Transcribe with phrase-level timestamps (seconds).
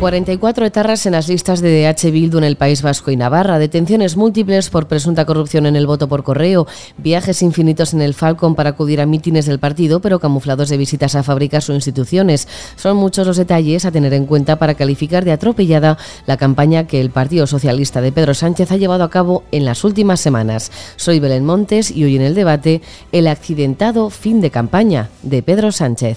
[0.00, 4.16] 44 etarras en las listas de DH Bildu en el País Vasco y Navarra, detenciones
[4.16, 8.70] múltiples por presunta corrupción en el voto por correo, viajes infinitos en el Falcon para
[8.70, 12.48] acudir a mítines del partido, pero camuflados de visitas a fábricas o instituciones.
[12.76, 17.02] Son muchos los detalles a tener en cuenta para calificar de atropellada la campaña que
[17.02, 20.72] el Partido Socialista de Pedro Sánchez ha llevado a cabo en las últimas semanas.
[20.96, 22.80] Soy Belén Montes y hoy en el debate
[23.12, 26.16] el accidentado fin de campaña de Pedro Sánchez.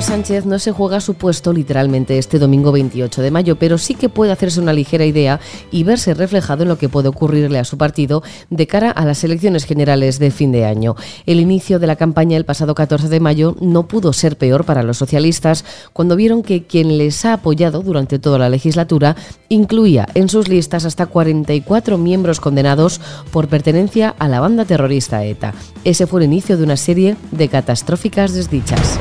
[0.00, 4.08] Sánchez no se juega su puesto literalmente este domingo 28 de mayo, pero sí que
[4.08, 5.40] puede hacerse una ligera idea
[5.72, 9.24] y verse reflejado en lo que puede ocurrirle a su partido de cara a las
[9.24, 10.94] elecciones generales de fin de año.
[11.26, 14.84] El inicio de la campaña el pasado 14 de mayo no pudo ser peor para
[14.84, 19.16] los socialistas cuando vieron que quien les ha apoyado durante toda la legislatura
[19.48, 23.00] incluía en sus listas hasta 44 miembros condenados
[23.32, 25.54] por pertenencia a la banda terrorista ETA.
[25.84, 28.98] Ese fue el inicio de una serie de catastróficas desdichas.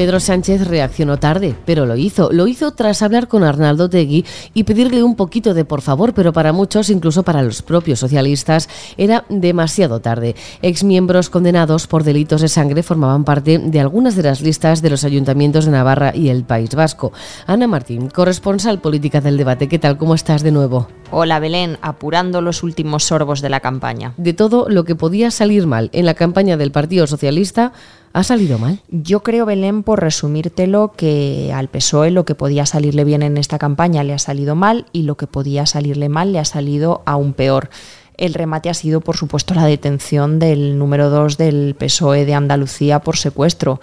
[0.00, 2.32] Pedro Sánchez reaccionó tarde, pero lo hizo.
[2.32, 6.32] Lo hizo tras hablar con Arnaldo Tegui y pedirle un poquito de por favor, pero
[6.32, 10.36] para muchos, incluso para los propios socialistas, era demasiado tarde.
[10.62, 15.04] Exmiembros condenados por delitos de sangre formaban parte de algunas de las listas de los
[15.04, 17.12] ayuntamientos de Navarra y el País Vasco.
[17.46, 19.98] Ana Martín, corresponsal política del debate, ¿qué tal?
[19.98, 20.88] ¿Cómo estás de nuevo?
[21.10, 24.14] Hola Belén, apurando los últimos sorbos de la campaña.
[24.16, 27.72] De todo lo que podía salir mal en la campaña del Partido Socialista,
[28.12, 28.80] ¿Ha salido mal?
[28.88, 33.58] Yo creo, Belén, por resumírtelo, que al PSOE lo que podía salirle bien en esta
[33.58, 37.34] campaña le ha salido mal y lo que podía salirle mal le ha salido aún
[37.34, 37.70] peor.
[38.16, 42.98] El remate ha sido, por supuesto, la detención del número 2 del PSOE de Andalucía
[42.98, 43.80] por secuestro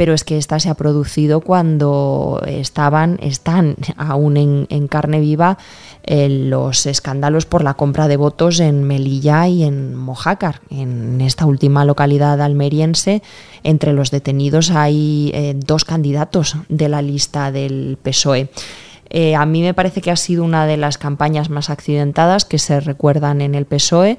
[0.00, 4.38] pero es que esta se ha producido cuando estaban, están aún
[4.70, 5.58] en, carne viva
[6.04, 10.62] eh, los escándalos por la compra de votos en Melilla y en Mojácar.
[10.70, 13.22] En esta última localidad almeriense,
[13.62, 18.48] entre los detenidos hay eh, dos candidatos de la lista del PSOE.
[19.10, 22.58] Eh, a mí me parece que ha sido una de las campañas más accidentadas que
[22.58, 24.18] se recuerdan en el PSOE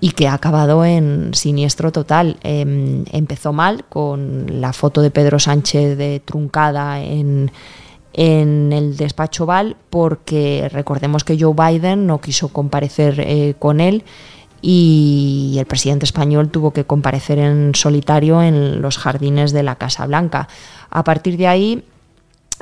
[0.00, 2.36] y que ha acabado en siniestro total.
[2.42, 7.50] Em, empezó mal con la foto de Pedro Sánchez de truncada en,
[8.12, 14.04] en el despacho Val porque recordemos que Joe Biden no quiso comparecer eh, con él
[14.62, 20.06] y el presidente español tuvo que comparecer en solitario en los jardines de la Casa
[20.06, 20.48] Blanca.
[20.90, 21.84] A partir de ahí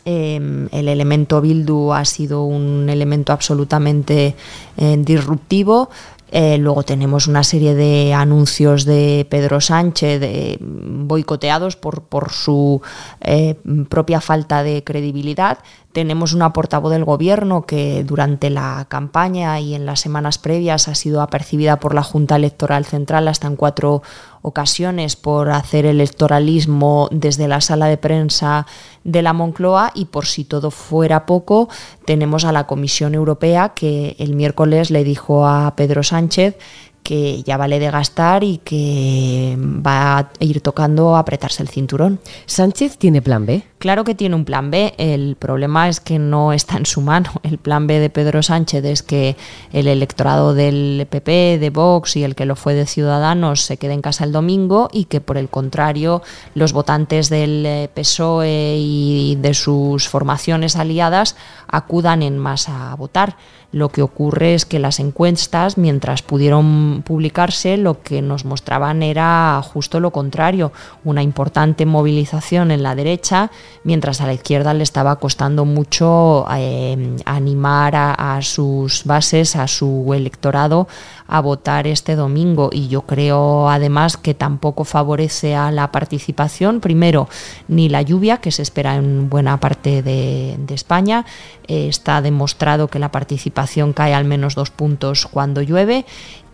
[0.05, 4.35] em, el elemento Bildu ha sido un elemento absolutamente
[4.77, 5.89] eh, disruptivo.
[6.37, 12.83] Eh, luego tenemos una serie de anuncios de Pedro Sánchez boicoteados por, por su
[13.21, 13.55] eh,
[13.89, 15.59] propia falta de credibilidad.
[15.95, 20.97] Tenemos una portavoz del gobierno que durante la campaña y en las semanas previas ha
[20.97, 24.03] sido apercibida por la Junta Electoral Central hasta en cuatro
[24.43, 28.67] ocasiones por hacer electoralismo desde la sala de prensa
[29.05, 29.93] de la Moncloa.
[29.95, 31.69] Y por si todo fuera poco,
[32.05, 36.59] tenemos a la Comisión Europea que el miércoles le dijo a Pedro Sánchez
[37.05, 42.19] que ya vale de gastar y que va a ir tocando apretarse el cinturón.
[42.47, 43.63] ¿Sánchez tiene plan B?
[43.79, 44.95] Claro que tiene un plan B.
[44.97, 47.31] El problema es que no está en su mano.
[47.43, 49.37] El plan B de Pedro Sánchez es que
[49.73, 53.93] el electorado del PP, de Vox y el que lo fue de Ciudadanos se quede
[53.93, 56.23] en casa el domingo y que por el contrario
[56.55, 61.37] los votantes del eh, PSOE y de sus formaciones aliadas
[61.69, 63.37] acudan en masa a votar.
[63.75, 69.61] Lo que ocurre es que las encuestas, mientras pudieron publicarse, lo que nos mostraban era
[69.65, 70.71] justo lo contrario,
[71.03, 73.51] una importante movilización en la derecha,
[73.83, 80.13] mientras a la izquierda le estaba costando mucho eh, animar a, sus bases, a su
[80.15, 80.87] electorado,
[81.27, 82.71] a votar este domingo.
[82.73, 87.29] Y yo creo además que tampoco favorece a la participación, primero,
[87.67, 91.25] ni la lluvia, que se espera en buena parte de, España.
[91.69, 93.64] Eh, está demostrado que la participación
[93.95, 96.05] cae al menos dos puntos cuando llueve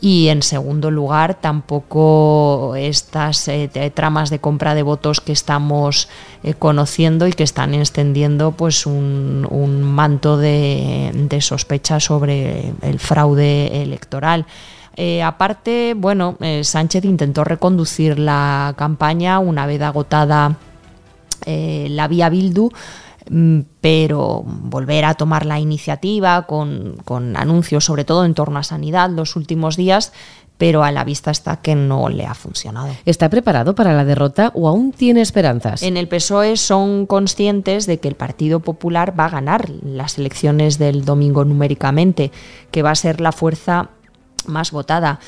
[0.01, 6.09] y en segundo lugar tampoco estas eh, tramas de compra de votos que estamos
[6.43, 14.47] eh, conociendo y que están extendiendo pues un, manto de, sospecha sobre el fraude electoral.
[14.97, 20.57] Eh, aparte, bueno, Sánchez intentó reconducir la campaña una vez agotada
[21.47, 22.71] la vía Bildu
[23.81, 26.97] pero volver a tomar la iniciativa con,
[27.37, 30.12] anuncios, sobre todo en torno a sanidad, los últimos días,
[30.59, 32.88] pero a la vista está que no le ha funcionado.
[33.06, 35.82] ¿Está preparado para la derrota o aún tiene esperanzas?
[35.82, 40.79] En el PSOE son conscientes de que el Partido Popular va a ganar las elecciones
[40.79, 42.33] del domingo numéricamente,
[42.73, 43.91] que va a ser la fuerza
[44.47, 45.21] más votada.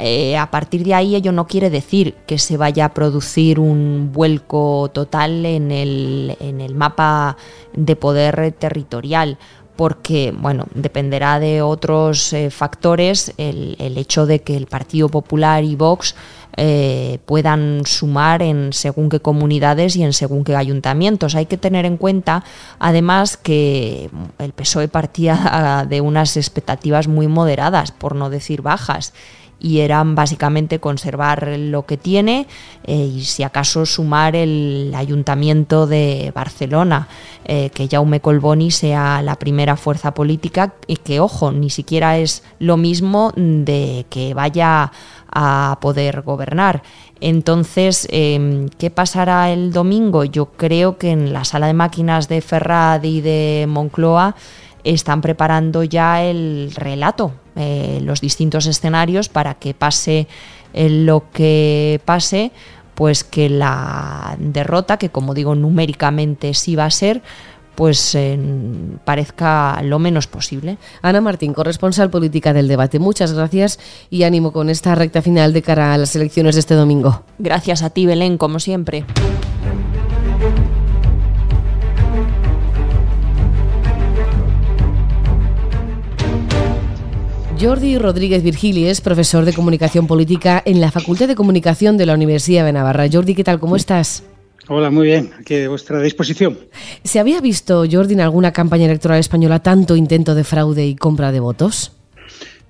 [0.00, 4.10] Eh, a partir de ahí ello no quiere decir que se vaya a producir un
[4.12, 7.36] vuelco total en el, en el mapa
[7.72, 9.38] de poder territorial
[9.76, 15.64] porque bueno, dependerá de otros eh, factores el, el, hecho de que el Partido Popular
[15.64, 16.14] y Vox
[16.56, 21.34] eh, puedan sumar en según qué comunidades y en según qué ayuntamientos.
[21.34, 22.42] Hay que tener en cuenta,
[22.78, 29.12] además, que el PSOE partía de unas expectativas muy moderadas, por no decir bajas
[29.58, 32.46] y eran básicamente conservar lo que tiene
[32.84, 37.08] eh, y si acaso sumar el ayuntamiento de Barcelona,
[37.44, 42.42] eh, que Jaume Colboni sea la primera fuerza política y que, ojo, ni siquiera es
[42.58, 44.92] lo mismo de que vaya
[45.32, 46.82] a poder gobernar.
[47.20, 50.24] Entonces, em, ¿qué pasará el domingo?
[50.24, 54.36] Yo creo que en la sala de máquinas de Ferrad y de Moncloa
[54.92, 60.28] están preparando ya el relato, eh, los distintos escenarios para que pase
[60.72, 62.52] eh, lo que pase,
[62.94, 67.22] pues que la derrota, que como digo numéricamente sí va a ser,
[67.74, 68.16] pues
[69.04, 70.78] parezca lo menos posible.
[71.02, 73.78] Ana Martín, corresponsal política del debate, muchas gracias
[74.08, 77.22] y ánimo con esta recta final de cara a las elecciones de este domingo.
[77.38, 79.04] Gracias a ti, Belén, como siempre.
[87.58, 92.12] Jordi Rodríguez Virgili es profesor de comunicación política en la Facultad de Comunicación de la
[92.12, 93.06] Universidad de Navarra.
[93.10, 93.58] Jordi, ¿qué tal?
[93.58, 94.24] ¿Cómo estás?
[94.68, 96.58] Hola, muy bien, aquí a vuestra disposición.
[97.02, 101.32] ¿Se había visto, Jordi, en alguna campaña electoral española tanto intento de fraude y compra
[101.32, 101.92] de votos?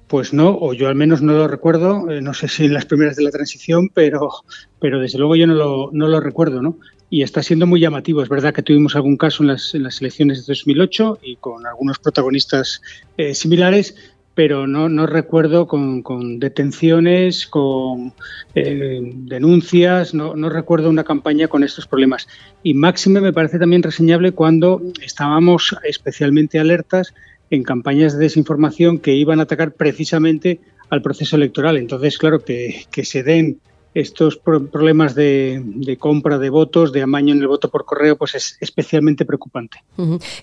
[0.07, 2.85] Pues no, o yo al menos no lo recuerdo, eh, no sé si en las
[2.85, 4.31] primeras de la transición, pero,
[4.79, 6.79] pero desde luego yo no lo, no lo recuerdo, ¿no?
[7.11, 8.23] Y está siendo muy llamativo.
[8.23, 11.67] Es verdad que tuvimos algún caso en las, en las elecciones de 2008 y con
[11.67, 12.83] algunos protagonistas
[13.17, 13.97] eh, similares,
[14.37, 18.13] pero no, no recuerdo con, detenciones, con
[18.55, 22.29] eh, denuncias, no, no, recuerdo una campaña con estos problemas.
[22.63, 27.15] Y máxime me parece también reseñable cuando estábamos especialmente alertas
[27.49, 30.61] en campañas de desinformación que iban a atacar precisamente
[30.91, 31.79] al proceso electoral.
[31.79, 33.59] Entonces, claro, que, que se den
[33.97, 38.59] estos problemas de, compra de votos, de amaño en el voto por correo, pues es
[38.61, 39.83] especialmente preocupante.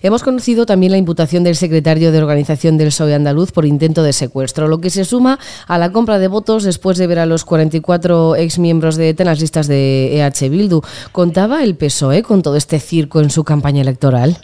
[0.02, 4.12] Hemos conocido también la imputación del secretario de organización del PSOE andaluz por intento de
[4.12, 7.44] secuestro, lo que se suma a la compra de votos después de ver a los
[7.44, 10.82] 44 exmiembros de ETA las listas de EH Bildu.
[11.12, 14.36] ¿Contaba el PSOE con todo este circo en su campaña electoral?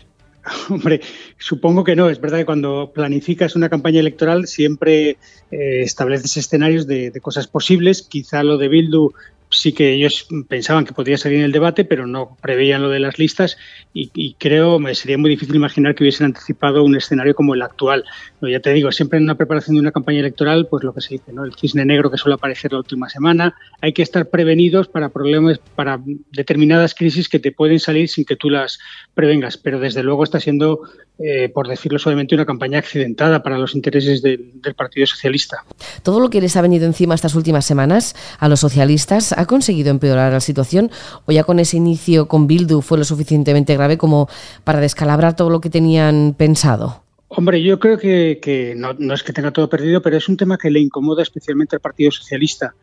[0.70, 1.00] Hombre,
[1.38, 2.08] supongo que no.
[2.08, 5.18] Es verdad que cuando planificas una campaña electoral siempre
[5.50, 8.02] eh, estableces escenarios de, de, cosas posibles.
[8.02, 9.12] Quizá lo de Bildu
[9.50, 13.00] sí que ellos pensaban que podía salir en el debate, pero no preveían lo de
[13.00, 13.58] las listas
[13.92, 17.62] y, y, creo me sería muy difícil imaginar que hubiesen anticipado un escenario como el
[17.62, 18.04] actual.
[18.40, 21.00] No, ya te digo, siempre en una preparación de una campaña electoral, pues lo que
[21.00, 21.44] se dice, ¿no?
[21.44, 25.58] el cisne negro que suele aparecer la última semana, hay que estar prevenidos para problemas,
[25.74, 26.00] para
[26.30, 28.78] determinadas crisis que te pueden salir sin que tú las
[29.14, 30.80] prevengas, pero desde luego está siendo,
[31.18, 35.64] eh, por decirlo suavemente, una campaña accidentada para los intereses del, del Partido Socialista.
[36.02, 39.90] Todo lo que les ha venido encima estas últimas semanas a los socialistas ha conseguido
[39.90, 40.90] empeorar la situación
[41.26, 44.28] o ya con ese inicio con Bildu fue lo suficientemente grave como
[44.64, 47.02] para descalabrar todo lo que tenían pensado?
[47.32, 50.68] Hombre, yo creo que, no, es que tenga todo perdido, pero es un tema que
[50.68, 52.74] le incomoda especialmente al Partido Socialista.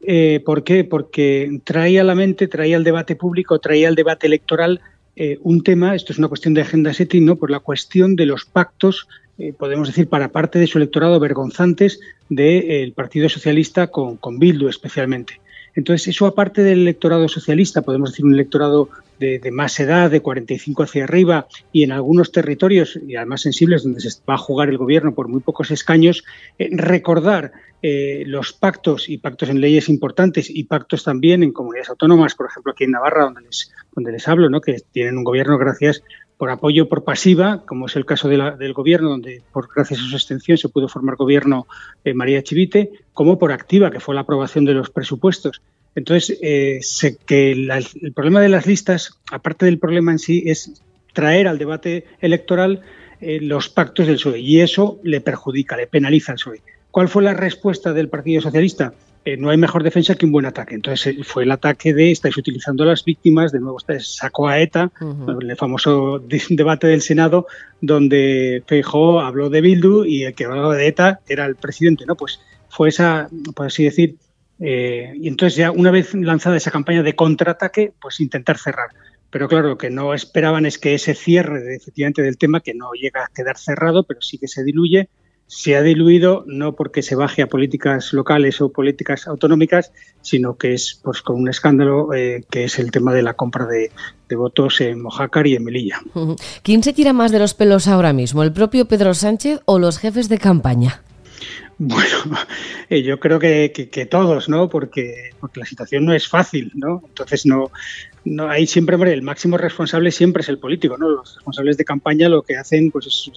[0.00, 0.82] Eh, ¿Por qué?
[0.82, 4.80] Porque trae a la mente, trae al debate público, trae al debate electoral
[5.14, 7.36] eh, un tema, esto es una cuestión de agenda setting, ¿no?
[7.36, 9.06] por la cuestión de los pactos,
[9.38, 14.40] eh, podemos decir, para parte de su electorado vergonzantes del de, Partido Socialista con, con
[14.40, 15.40] Bildu especialmente.
[15.74, 18.88] Entonces, eso aparte del electorado socialista, podemos decir un electorado
[19.18, 24.00] de, más edad, de 45 hacia arriba, y en algunos territorios, y además sensibles, donde
[24.00, 26.24] se va a jugar el gobierno por muy pocos escaños,
[26.58, 27.52] eh, recordar
[27.82, 32.46] eh, los pactos y pactos en leyes importantes y pactos también en comunidades autónomas, por
[32.46, 34.60] ejemplo aquí en Navarra, donde les, donde les hablo, ¿no?
[34.60, 36.02] que tienen un gobierno gracias
[36.42, 40.16] por apoyo por pasiva, como es el caso del gobierno, donde por gracias a su
[40.16, 41.68] extensión se pudo formar gobierno
[42.02, 45.62] eh, María Chivite, como por activa, que fue la aprobación de los presupuestos.
[45.94, 50.82] Entonces, eh, sé que el problema de las listas, aparte del problema en sí, es
[51.12, 52.80] traer al debate electoral
[53.20, 56.62] eh, los pactos del PSOE y eso le perjudica, le penaliza al PSOE.
[56.90, 58.94] ¿Cuál fue la respuesta del Partido Socialista?
[59.24, 60.74] Eh, no hay mejor defensa que un buen ataque.
[60.74, 64.60] Entonces eh, fue el ataque de estáis utilizando a las víctimas, de nuevo sacó a
[64.60, 64.90] ETA,
[65.40, 67.46] el famoso debate del Senado,
[67.80, 72.16] donde Feijóo habló de Bildu y el que hablaba de ETA era el presidente, ¿no?
[72.16, 74.16] Pues fue esa, por así decir,
[74.58, 78.90] eh, y entonces ya una vez lanzada esa campaña de contraataque, pues intentar cerrar.
[79.30, 82.92] Pero claro, lo que no esperaban es que ese cierre efectivamente del tema, que no
[82.92, 85.08] llega a quedar cerrado, pero sí que se diluye,
[85.54, 89.92] se ha diluido no porque se baje a políticas locales o políticas autonómicas,
[90.22, 93.66] sino que es pues con un escándalo eh, que es el tema de la compra
[93.66, 93.90] de,
[94.34, 96.00] votos en Mojácar y en Melilla.
[96.62, 99.98] ¿Quién se tira más de los pelos ahora mismo, el propio Pedro Sánchez o los
[99.98, 101.02] jefes de campaña?
[101.78, 102.16] Bueno,
[102.90, 104.68] yo creo que, todos, ¿no?
[104.68, 107.02] Porque, porque la situación no es fácil, ¿no?
[107.06, 107.70] Entonces no,
[108.24, 111.08] no hay siempre, hombre, el máximo responsable siempre es el político, ¿no?
[111.08, 113.30] Los responsables de campaña lo que hacen pues, es,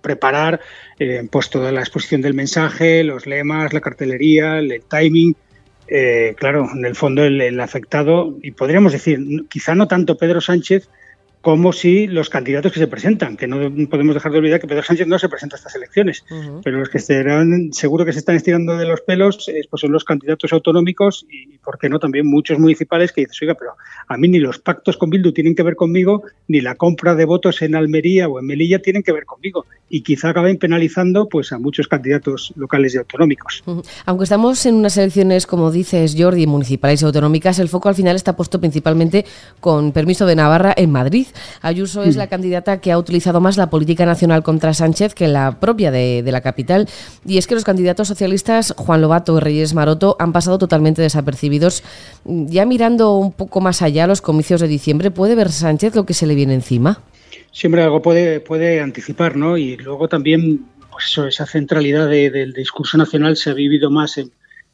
[0.00, 0.60] preparar
[0.98, 5.34] eh, pues toda la exposición del mensaje, los lemas, la cartelería, el, timing.
[5.86, 10.88] Eh, claro, en el fondo el, afectado, y podríamos decir, quizá no tanto Pedro Sánchez,
[11.44, 13.58] como si los candidatos que se presentan, que no
[13.90, 16.24] podemos dejar de olvidar que Pedro Sánchez no se presenta a estas elecciones,
[16.64, 20.04] pero los que estarán, seguro que se están estirando de los pelos pues son los
[20.04, 23.72] candidatos autonómicos y, ¿por qué no?, también muchos municipales que dicen, oiga, pero
[24.08, 27.26] a mí ni los pactos con Bildu tienen que ver conmigo, ni la compra de
[27.26, 29.66] votos en Almería o en Melilla tienen que ver conmigo.
[29.94, 33.62] Y quizá acaben penalizando pues a muchos candidatos locales y autonómicos.
[34.06, 38.16] Aunque estamos en unas elecciones, como dices, Jordi, municipales y autonómicas, el foco al final
[38.16, 39.24] está puesto principalmente,
[39.60, 41.28] con permiso de Navarra, en Madrid.
[41.62, 45.60] Ayuso es la candidata que ha utilizado más la política nacional contra Sánchez que la
[45.60, 46.88] propia de, la capital.
[47.24, 51.84] Y es que los candidatos socialistas, Juan Lobato y Reyes Maroto, han pasado totalmente desapercibidos.
[52.24, 56.14] Ya mirando un poco más allá los comicios de diciembre, ¿puede ver Sánchez lo que
[56.14, 56.98] se le viene encima?
[57.52, 59.56] Siempre algo puede, puede anticipar, ¿no?
[59.56, 64.30] Y luego también, pues eso, esa centralidad del discurso nacional se ha vivido más en,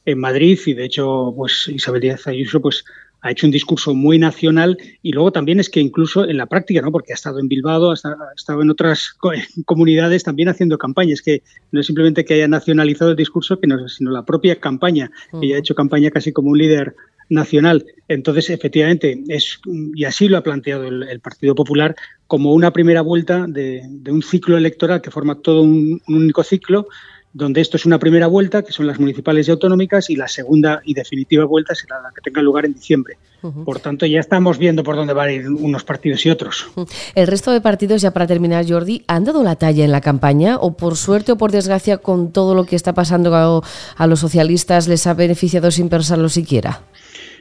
[0.07, 2.85] en Madrid y de hecho, pues Isabel Díaz Ayuso, pues
[3.23, 6.81] ha hecho un discurso muy nacional y luego también es que incluso en la práctica,
[6.81, 6.91] ¿no?
[6.91, 9.15] porque ha estado en Bilbao, ha estado en otras
[9.65, 11.43] comunidades también haciendo campañas, que
[11.73, 15.75] no es simplemente que haya nacionalizado el discurso, sino la propia campaña, que ha hecho
[15.75, 16.95] campaña casi como un líder
[17.31, 17.87] nacional.
[18.09, 19.61] Entonces, efectivamente, es,
[19.95, 21.97] y así lo ha planteado el, Partido Popular,
[22.27, 26.89] como una primera vuelta de, un ciclo electoral que forma todo un único ciclo
[27.33, 30.83] donde esto es una primera vuelta, que son las municipales y autonómicas, y la segunda
[30.85, 33.19] y definitiva vuelta será la que tenga lugar en diciembre.
[33.65, 36.67] Por tanto, ya estamos viendo por dónde van a ir unos partidos y otros.
[37.15, 40.59] El resto de partidos, ya para terminar, Jordi, ¿han dado la talla en la campaña?
[40.59, 44.89] ¿O por suerte o por desgracia, con todo lo que está pasando a, los socialistas,
[44.89, 46.83] les ha beneficiado sin pensarlo siquiera?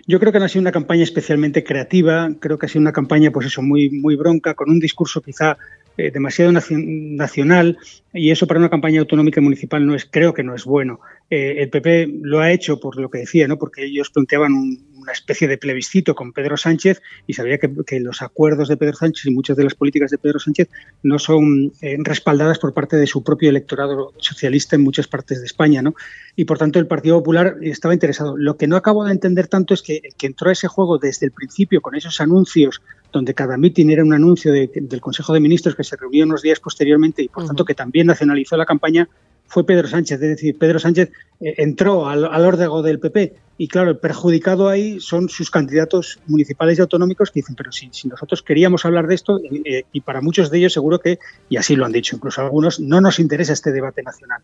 [0.10, 2.92] Yo creo que no ha sido una campaña especialmente creativa, creo que ha sido una
[2.92, 5.56] campaña, pues eso, muy, muy bronca, con un discurso quizá
[5.98, 7.78] eh, demasiado nacional
[8.12, 11.00] y eso para una campaña autonómica municipal no es, creo que no es bueno.
[11.30, 13.60] Eh, el PP lo ha hecho por lo que decía, ¿no?
[13.60, 18.70] porque ellos planteaban una especie de plebiscito con Pedro Sánchez y sabía que, los acuerdos
[18.70, 20.70] de Pedro Sánchez y muchas de las políticas de Pedro Sánchez
[21.02, 25.48] no son eh, respaldadas por parte de su propio electorado socialista en muchas partes de
[25.48, 25.82] España.
[25.82, 25.96] ¿no?
[26.36, 28.38] Y por tanto el Partido Popular estaba interesado.
[28.38, 31.00] Lo que no acabo de entender tanto es que el que entró a ese juego
[31.00, 35.40] desde el principio con esos anuncios donde cada mitin era un anuncio del Consejo de
[35.40, 39.10] Ministros que se reunió unos días posteriormente y por tanto que también nacionalizó la campaña,
[39.50, 40.22] fue Pedro Sánchez.
[40.22, 45.00] Es decir, Pedro Sánchez eh, entró al, al del PP y claro, el perjudicado ahí
[45.02, 49.16] son sus candidatos municipales y autonómicos que dicen, pero si, si nosotros queríamos hablar de
[49.16, 52.42] esto, eh, y para muchos de ellos seguro que, y así lo han dicho, incluso
[52.42, 54.42] algunos, no nos interesa este debate nacional.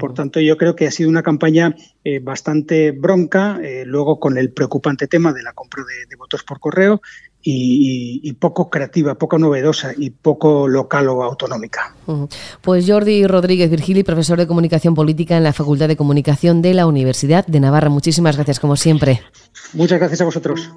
[0.00, 4.50] Por tanto, yo creo que ha sido una campaña eh, bastante bronca, luego con el
[4.50, 7.00] preocupante tema de la compra de votos por correo
[7.48, 11.94] y, poco creativa, poco novedosa y poco local o autonómica.
[12.60, 16.86] Pues Jordi Rodríguez Virgili, profesor de Comunicación Política en la Facultad de Comunicación de la
[16.86, 17.88] Universidad de Navarra.
[17.88, 19.22] Muchísimas gracias, como siempre.
[19.74, 20.70] Muchas gracias a vosotros.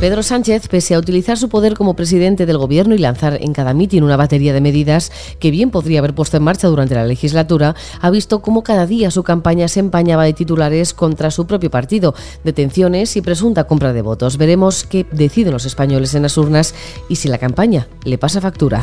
[0.00, 3.74] Pedro Sánchez, pese a utilizar su poder como presidente del gobierno y lanzar en cada
[3.74, 7.76] mitin una batería de medidas que bien podría haber puesto en marcha durante la legislatura,
[8.00, 12.14] ha visto cómo cada día su campaña se empañaba de titulares contra su propio partido,
[12.44, 14.38] detenciones y presunta compra de votos.
[14.38, 16.74] Veremos qué deciden los españoles en las urnas
[17.10, 18.82] y si la campaña le pasa factura.